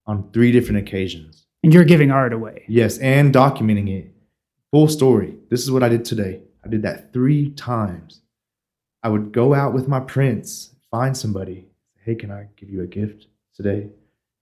[0.07, 1.47] on three different occasions.
[1.63, 2.65] And you're giving art away.
[2.69, 4.15] Yes, and documenting it
[4.75, 5.37] Full story.
[5.51, 6.41] This is what I did today.
[6.65, 8.23] I did that three times.
[9.05, 11.67] I would go out with my prints, find somebody.
[12.05, 13.27] Hey, can I give you a gift
[13.57, 13.89] today?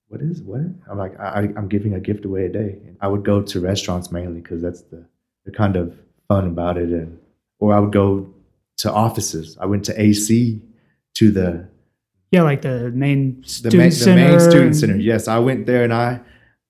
[0.08, 0.60] What is what?
[0.90, 2.70] I'm like, I, am giving a gift away a day.
[2.86, 5.06] And I would go to restaurants mainly because that's the,
[5.46, 5.96] the kind of
[6.28, 6.90] fun about it.
[6.90, 7.18] And
[7.58, 8.34] or I would go
[8.78, 9.56] to offices.
[9.58, 10.60] I went to AC
[11.14, 11.68] to the
[12.30, 14.04] yeah, like the main student the.
[14.04, 14.96] The main student center.
[14.96, 16.20] Yes, I went there and I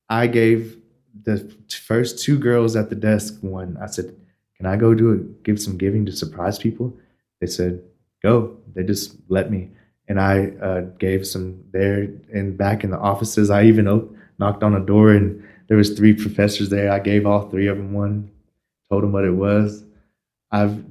[0.09, 0.77] I gave
[1.25, 1.39] the
[1.87, 4.15] first two girls at the desk one i said
[4.57, 6.93] can i go do it give some giving to surprise people
[7.41, 7.81] they said
[8.23, 8.57] go.
[8.75, 9.71] They just let me.
[10.09, 13.51] And i uh, gave some there and back in the offices.
[13.51, 16.91] I even op- knocked on a door and there was three professors there.
[16.91, 18.31] I gave all three of them one
[18.93, 19.85] told them what it was.
[20.51, 20.85] I've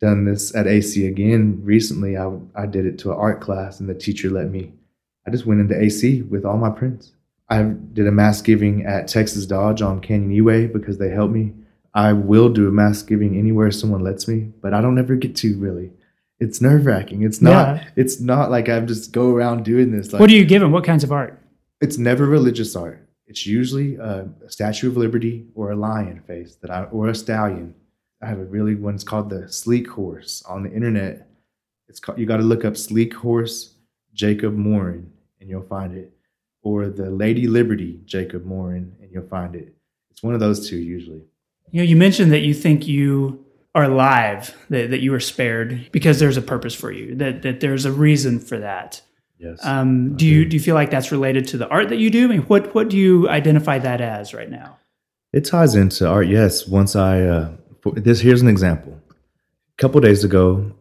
[0.00, 1.60] done this at ac again.
[1.64, 4.72] Recently i, I did it to an art class and the teacher let me.
[5.26, 7.10] I just went into ac with all my prints.
[7.48, 11.52] I did a mass giving at Texas Dodge on Canyon E-Way because they helped me.
[11.92, 15.34] I will do a mass giving anywhere someone lets me, but I don't ever get
[15.36, 15.90] to really.
[16.40, 17.22] It's nerve wracking.
[17.22, 17.76] It's not.
[17.76, 17.88] Yeah.
[17.96, 20.12] It's not like I'm just go around doing this.
[20.12, 20.72] Like, what do you give them?
[20.72, 21.38] What kinds of art?
[21.80, 23.06] It's never religious art.
[23.26, 27.74] It's usually a, Statue of Liberty or a lion face that I or a stallion.
[28.22, 28.94] I have a really one.
[28.94, 31.28] It's called the Sleek Horse on the internet.
[31.88, 32.18] It's called.
[32.18, 33.74] You got to look up Sleek Horse
[34.14, 36.12] Jacob Morin, and you'll find it
[36.62, 39.74] or the Lady Liberty Jacob Morin, and you'll find it.
[40.10, 41.22] It's one of those two usually.
[41.70, 45.88] You know, you mentioned that you think you are alive, that, that you were spared
[45.92, 49.00] because there's a purpose for you, that, that there's a reason for that.
[49.38, 49.58] Yes.
[49.64, 52.24] Um, do you do you feel like that's related to the art that you do?
[52.24, 54.76] I mean, what what do you identify that as right now?
[55.32, 56.68] It ties into art, yes.
[56.68, 59.00] Once I uh, for, this here's an example.
[59.10, 60.72] A couple days ago,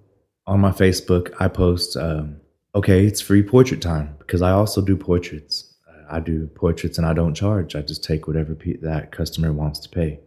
[0.46, 2.42] on my Facebook, I post, um,
[2.76, 5.74] "Okay, it's free portrait time," because I also do portraits.
[6.12, 7.76] I do portraits and I don't charge.
[7.76, 10.20] I just take whatever pe- that customer wants to pay.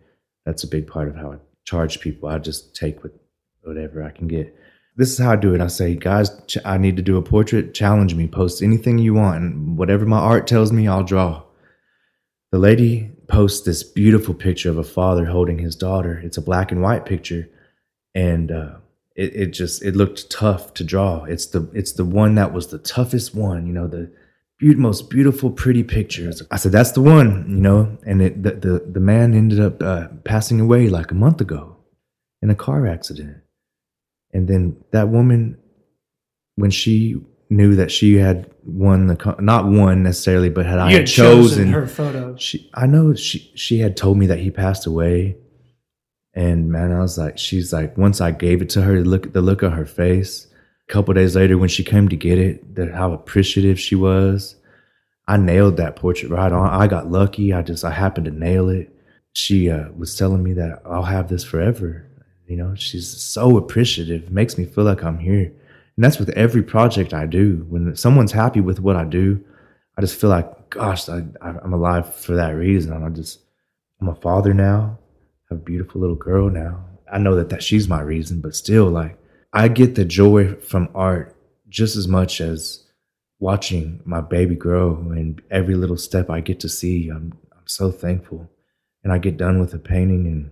[0.47, 2.29] That's a big part of how I charge people.
[2.29, 3.13] I just take what,
[3.63, 4.55] whatever I can get.
[4.97, 5.61] This is how I do it.
[5.61, 7.73] I say, guys, ch- I need to do a portrait.
[7.73, 8.29] Challenge me.
[8.29, 11.43] Post anything you want, and whatever my art tells me, I'll draw.
[12.51, 16.21] The lady posts this beautiful picture of a father holding his daughter.
[16.23, 17.49] It's a black and white picture,
[18.15, 18.75] and uh,
[19.17, 21.25] it, it just it looked tough to draw.
[21.25, 23.67] It's the it's the one that was the toughest one.
[23.67, 24.13] You know the
[24.63, 26.43] be- most beautiful, pretty pictures.
[26.51, 27.45] I said that's the one.
[27.49, 31.15] You know, and it, the, the the man ended up uh, passing away like a
[31.15, 31.77] month ago
[32.41, 33.39] in a car accident,
[34.33, 35.59] and then that woman
[36.55, 37.21] when she
[37.51, 41.07] knew that she had won the co- not won necessarily, but had I you had
[41.07, 42.37] chosen her photo.
[42.37, 45.37] she I know she she had told me that he passed away.
[46.35, 49.43] And man, I was like, she's like, once I gave it to her, look the
[49.43, 50.47] look on her face.
[50.93, 54.57] Couple days later, when she came to get it, that how appreciative she was.
[55.27, 56.69] I nailed that portrait right on.
[56.69, 57.55] I got lucky.
[57.55, 58.95] I just I happened to nail it.
[59.33, 62.07] She uh, was telling me that I'll have this forever.
[62.47, 64.25] You know, she's so appreciative.
[64.25, 65.47] It makes me feel like I'm here.
[65.97, 67.65] And that's with every project I do.
[67.71, 69.43] When someone's happy with what I do,
[69.97, 72.93] I just feel like, gosh, I, I- I'm alive for that reason.
[72.93, 73.41] I'm just,
[74.03, 74.99] I'm a father now,
[75.49, 76.85] have a beautiful little girl now.
[77.11, 79.17] I know that, that she's my reason, but still, like,
[79.53, 81.37] I get the joy from art
[81.69, 82.85] just as much as
[83.39, 87.09] watching my baby grow and every little step I get to see.
[87.09, 88.49] I'm, I'm so thankful.
[89.05, 90.51] And I get done with a painting and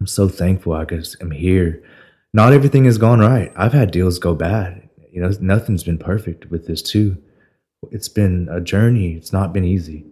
[0.00, 1.82] I'm so thankful I guess I'm here.
[2.32, 3.52] Not everything has gone right.
[3.56, 4.88] I've had deals go bad.
[5.12, 7.16] You know, nothing's been perfect with this too.
[7.90, 9.14] It's been a journey.
[9.14, 10.06] It's not been easy,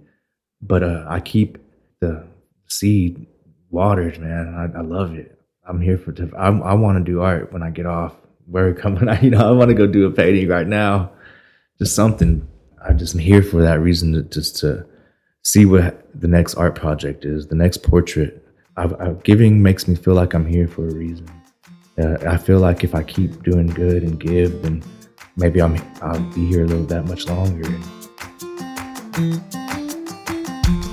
[0.63, 1.59] but uh, I keep
[2.01, 2.27] the
[2.69, 3.27] seed
[3.71, 4.55] watered, man.
[4.55, 5.36] I, I love it.
[5.67, 6.15] I'm here for.
[6.39, 8.15] I, I want to do art when I get off
[8.47, 8.85] work.
[8.85, 11.11] I'm gonna, you know, I want to go do a painting right now.
[11.79, 12.47] Just something.
[12.83, 14.87] I'm just here for that reason to just to
[15.43, 18.45] see what the next art project is, the next portrait.
[18.77, 21.29] I, I, giving makes me feel like I'm here for a reason.
[21.99, 24.83] Uh, I feel like if I keep doing good and give, then
[25.37, 27.67] maybe I'm I'll be here a little that much longer.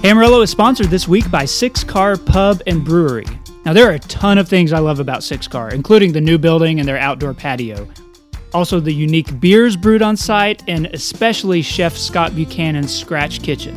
[0.06, 3.26] Amarillo is sponsored this week by Six Car Pub and Brewery.
[3.66, 6.38] Now, there are a ton of things I love about Six Car, including the new
[6.38, 7.88] building and their outdoor patio.
[8.54, 13.76] Also, the unique beers brewed on site, and especially Chef Scott Buchanan's Scratch Kitchen,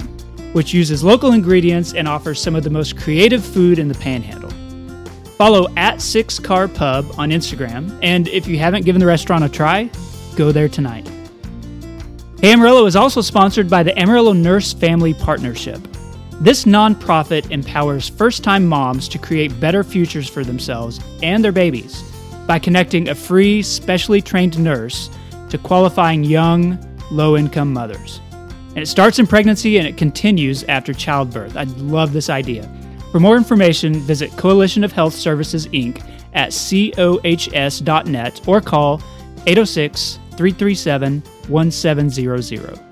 [0.52, 4.50] which uses local ingredients and offers some of the most creative food in the panhandle.
[5.36, 9.48] Follow at Six Car Pub on Instagram, and if you haven't given the restaurant a
[9.48, 9.88] try,
[10.34, 11.08] go there tonight.
[12.40, 15.80] Hey Amarillo is also sponsored by the Amarillo Nurse Family Partnership.
[16.40, 22.02] This nonprofit empowers first time moms to create better futures for themselves and their babies
[22.46, 25.08] by connecting a free, specially trained nurse
[25.48, 26.78] to qualifying young,
[27.10, 28.20] low income mothers.
[28.68, 31.56] And it starts in pregnancy and it continues after childbirth.
[31.56, 32.70] I love this idea.
[33.12, 36.06] For more information, visit Coalition of Health Services Inc.
[36.34, 39.00] at cohs.net or call
[39.46, 42.85] 806 337 1700.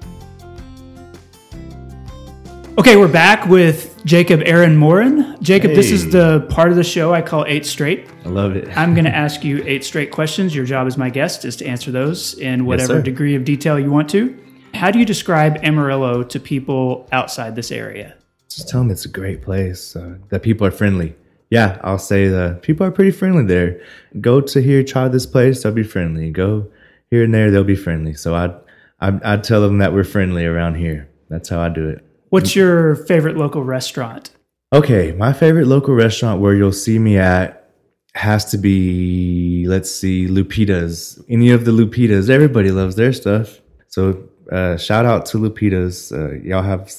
[2.77, 5.37] Okay, we're back with Jacob Aaron Morin.
[5.41, 8.11] Jacob, this is the part of the show I call Eight Straight.
[8.25, 8.77] I love it.
[8.77, 10.57] I'm going to ask you eight straight questions.
[10.57, 13.03] Your job as my guest is to answer those in whatever sir.
[13.03, 14.37] degree of detail you want to.
[14.75, 18.17] How do you describe Amarillo to people outside this area?
[18.49, 19.95] Just tell them it's a great place.
[19.95, 21.15] Uh, that people are friendly.
[21.51, 23.81] Yeah, I'll say the people are pretty friendly there.
[24.21, 26.33] Go to here, try this place, they'll be friendly.
[26.33, 26.73] Go
[27.09, 28.15] here and there, they'll be friendly.
[28.15, 28.55] So I'd,
[28.99, 31.09] I'd, I'd tell them that we're friendly around here.
[31.29, 32.05] That's how I do it.
[32.31, 34.31] What's your favorite local restaurant?
[34.73, 37.71] Okay, my favorite local restaurant where you'll see me at
[38.15, 41.23] has to be, let's see, Lupita's.
[41.29, 42.31] Any of the Lupitas.
[42.31, 43.61] Everybody loves their stuff.
[43.89, 46.13] So uh, shout out to Lupita's.
[46.13, 46.93] Uh, y'all have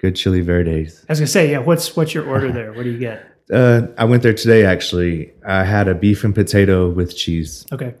[0.00, 1.04] good chili verdes.
[1.08, 2.72] I was going to say, yeah, what's what's your order there?
[2.72, 3.26] What do you get?
[3.52, 5.30] Uh, I went there today actually.
[5.46, 7.66] I had a beef and potato with cheese.
[7.70, 7.94] Okay.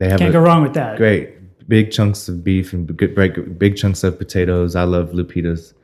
[0.00, 0.96] They have Can't go wrong with that.
[0.96, 1.36] great
[1.68, 4.76] big chunks of beef and good, big, big chunks of potatoes.
[4.76, 5.74] I love Lupita's.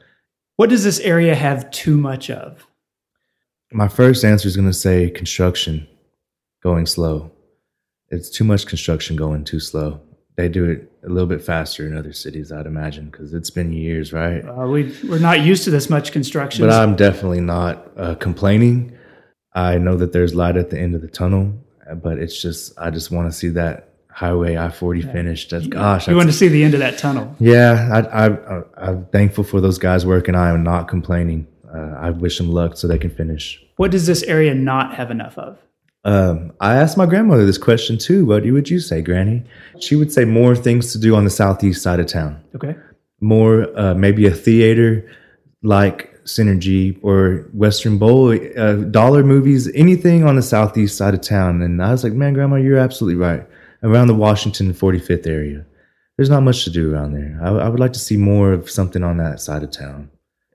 [0.63, 2.69] What does this area have too much of?
[3.73, 5.89] My first answer is going to say construction
[6.63, 7.33] going slow.
[8.11, 10.01] It's too much construction going too slow.
[10.37, 13.73] They do it a little bit faster in other cities, I'd imagine, because it's been
[13.73, 14.45] years, right?
[14.49, 16.65] Uh, we we're not used to this much construction.
[16.65, 18.97] But I'm definitely not uh, complaining.
[19.55, 21.53] I know that there's light at the end of the tunnel,
[22.01, 25.13] but it's just I just want to see that highway I forty yeah.
[25.13, 25.51] finished.
[25.51, 27.35] That's, gosh, you want to see the end of that tunnel.
[27.41, 30.35] Yeah, I, I, I'm thankful for those guys working.
[30.35, 31.47] I am not complaining.
[31.73, 33.63] Uh, I wish them luck so they can finish.
[33.77, 35.59] What does this area not have enough of?
[36.05, 38.27] Um, I asked my grandmother this question too.
[38.27, 39.45] What would you say, Granny?
[39.81, 42.43] She would say more things to do on the southeast side of town.
[42.55, 42.77] Okay.
[43.21, 45.09] More, uh, maybe a theater
[45.63, 51.63] like Cinergy or Western Bowl, uh, dollar movies, anything on the southeast side of town.
[51.63, 53.47] And I was like, man, Grandma, you're absolutely right.
[53.83, 55.67] Around the Washington 45th area,
[56.17, 57.39] there's not much to do around there.
[57.43, 60.11] I, I would like to see more of something on that side of town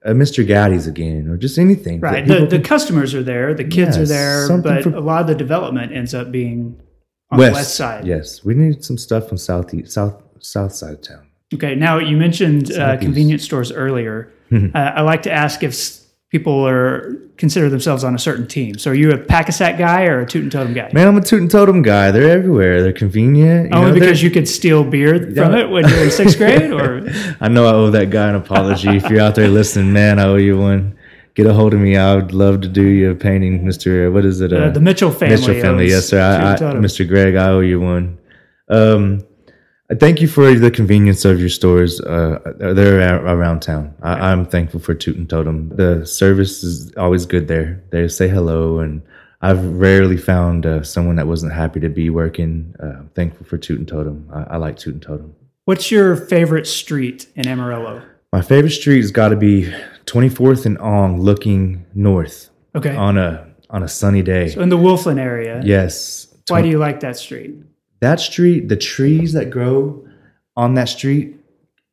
[0.08, 0.46] uh, Mr.
[0.46, 2.00] Gatti's again, or just anything.
[2.00, 2.26] Right.
[2.26, 5.28] The, the customers are there, the kids yes, are there, but for, a lot of
[5.28, 6.80] the development ends up being
[7.30, 8.08] on west, the west side.
[8.08, 11.28] Yes, we need some stuff on southeast, south south side of town.
[11.54, 11.76] Okay.
[11.76, 14.32] Now you mentioned uh, convenience stores earlier.
[14.52, 15.74] uh, I like to ask if
[16.30, 18.78] people are consider themselves on a certain team.
[18.78, 20.90] So are you a Pak-A-Sak guy or a Toot'n Totem guy?
[20.92, 22.12] Man, I'm a Toot'n Totem guy.
[22.12, 22.82] They're everywhere.
[22.82, 23.70] They're convenient.
[23.72, 25.60] You Only know, because you could steal beer from yeah.
[25.60, 27.08] it when you're in sixth grade, or
[27.42, 28.90] I know I owe that guy an apology.
[28.90, 30.98] if you're out there listening, man, I owe you one.
[31.36, 31.96] Get a hold of me.
[31.96, 34.10] I would love to do you a painting, Mister.
[34.12, 34.52] What is it?
[34.52, 35.36] Uh, the Mitchell family.
[35.36, 35.88] Mitchell family.
[35.88, 36.20] Yes, sir.
[36.20, 37.08] I, I, Mr.
[37.08, 38.18] Greg, I owe you one.
[38.70, 39.27] Um,
[39.96, 42.02] Thank you for the convenience of your stores.
[42.02, 43.96] Uh, they're around town.
[44.02, 45.70] I, am thankful for Toot'n Totem.
[45.70, 47.82] The service is always good there.
[47.92, 49.02] They say hello, and
[49.42, 52.76] I've rarely found uh, someone that wasn't happy to be working.
[52.82, 54.30] Uh, thankful for Toot'n Totem.
[54.34, 55.34] I, I, like Toot'n Totem.
[55.64, 58.02] What's your favorite street in Amarillo?
[58.34, 59.74] My favorite street has got to be
[60.06, 62.50] 24th and Ong, looking north.
[62.76, 62.94] Okay.
[62.94, 64.50] On a on a sunny day.
[64.50, 65.62] So in the Wolflin area.
[65.64, 66.28] Yes.
[66.50, 67.56] Why do you like that street?
[68.00, 70.08] That street, the trees that grow
[70.56, 71.36] on that street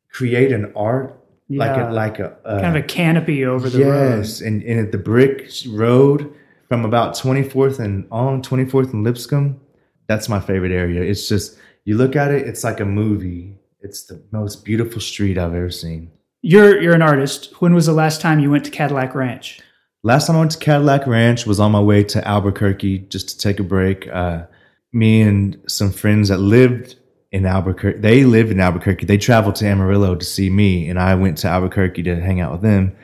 [0.09, 1.59] create an art yeah.
[1.59, 4.17] like a like a uh, kind of a canopy over the yes, road.
[4.17, 6.33] Yes, and and the brick road
[6.67, 9.59] from about 24th and on 24th and Lipscomb.
[10.07, 11.01] That's my favorite area.
[11.01, 13.57] It's just you look at it, it's like a movie.
[13.81, 16.11] It's the most beautiful street I've ever seen.
[16.41, 17.61] You're you're an artist.
[17.61, 19.61] When was the last time you went to Cadillac Ranch?
[20.03, 23.37] Last time I went to Cadillac Ranch was on my way to Albuquerque just to
[23.37, 24.07] take a break.
[24.07, 24.43] Uh,
[24.95, 26.95] me and some friends that lived
[27.31, 27.99] in Albuquerque.
[27.99, 29.05] They lived in Albuquerque.
[29.05, 32.53] They traveled to Amarillo to see me, and I went to Albuquerque to hang out
[32.53, 32.95] with them.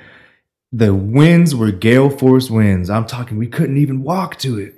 [0.71, 2.89] The winds were gale force winds.
[2.89, 4.75] I'm talking, we couldn't even walk to it.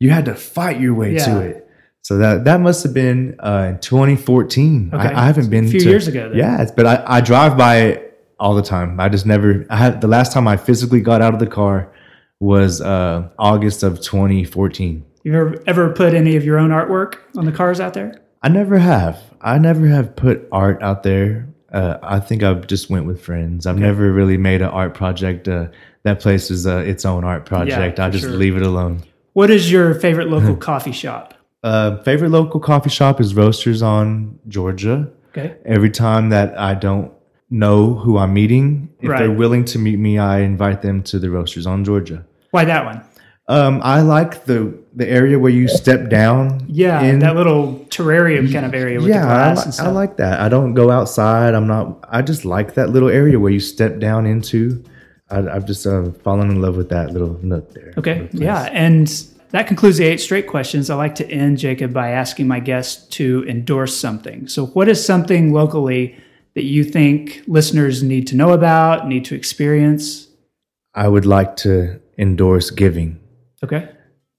[0.00, 1.24] You had to fight your way yeah.
[1.26, 1.64] to it.
[2.02, 4.90] So that that must have been uh, in 2014.
[4.92, 5.08] Okay.
[5.08, 6.30] I, I, haven't been a few to, years ago.
[6.30, 6.38] Then.
[6.38, 8.98] Yeah, but I, I drive by it all the time.
[8.98, 9.66] I just never.
[9.68, 11.92] I had the last time I physically got out of the car
[12.40, 15.04] was uh, August of 2014.
[15.28, 18.18] You ever ever put any of your own artwork on the cars out there?
[18.42, 19.22] I never have.
[19.42, 21.50] I never have put art out there.
[21.70, 23.66] Uh, I think I've just went with friends.
[23.66, 23.84] I've okay.
[23.84, 25.46] never really made an art project.
[25.46, 25.68] Uh,
[26.04, 27.98] that place is uh, its own art project.
[27.98, 28.32] Yeah, I just sure.
[28.32, 29.02] leave it alone.
[29.34, 31.34] What is your favorite local coffee shop?
[31.62, 35.12] Uh, favorite local coffee shop is Roasters on Georgia.
[35.36, 35.56] Okay.
[35.66, 37.12] Every time that I don't
[37.50, 39.18] know who I'm meeting, if right.
[39.18, 42.24] they're willing to meet me, I invite them to the Roasters on Georgia.
[42.50, 43.04] Why that one?
[43.48, 46.66] Um, I like the the area where you step down.
[46.68, 47.20] Yeah, in.
[47.20, 49.80] that little terrarium kind of area with yeah, the glass.
[49.80, 50.40] I, I like that.
[50.40, 51.54] I don't go outside.
[51.54, 52.04] I'm not.
[52.10, 54.84] I just like that little area where you step down into.
[55.30, 57.94] I, have just uh, fallen in love with that little nook there.
[57.96, 59.08] Okay, yeah, and
[59.50, 60.90] that concludes the eight straight questions.
[60.90, 64.46] I like to end Jacob by asking my guests to endorse something.
[64.46, 66.18] So, what is something locally
[66.54, 70.28] that you think listeners need to know about, need to experience?
[70.94, 73.20] I would like to endorse giving.
[73.62, 73.88] Okay.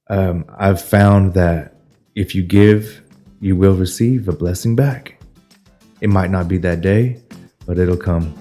[0.10, 1.76] Um, I've found that
[2.16, 3.02] if you give,
[3.40, 5.22] you will receive a blessing back.
[6.02, 7.22] It might not be that day,
[7.66, 8.34] but it'll come.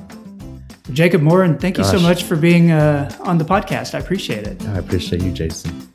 [0.92, 1.92] Jacob Morin, thank Gosh.
[1.92, 3.94] you so much for being uh, on the podcast.
[3.94, 4.64] I appreciate it.
[4.68, 5.88] I appreciate you, Jason.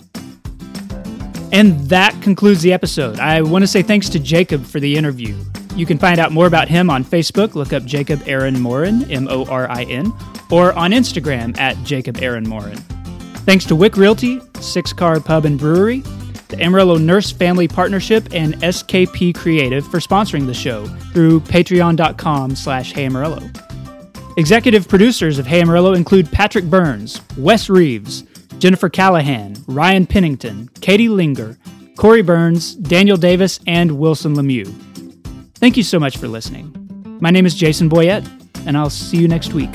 [1.52, 3.20] And that concludes the episode.
[3.20, 5.36] I want to say thanks to Jacob for the interview.
[5.76, 7.56] You can find out more about him on Facebook.
[7.56, 10.14] Look up Jacob Aaron Morin, M O R I N,
[10.52, 12.78] or on Instagram at Jacob Aaron Morin.
[13.46, 16.00] Thanks to Wieck Realty, Six Car Pub and Brewery,
[16.48, 22.94] the Amarillo Nurse Family Partnership, and SKP Creative for sponsoring the show through patreon.com slash
[22.94, 23.42] heyamarillo.
[24.38, 28.24] Executive producers of Hey Amarillo include Patrick Burns, Wes Reeves,
[28.60, 31.58] Jennifer Callahan, Ryan Pennington, Katie Linger,
[31.98, 34.74] Corey Burns, Daniel Davis, and Wilson Lemieux.
[35.56, 36.72] Thank you so much for listening.
[37.20, 38.26] My name is Jason Boyett,
[38.66, 39.70] and I'll see you next week.